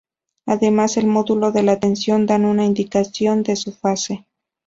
[0.47, 4.25] Además del módulo de la tensión dan una indicación de su fase.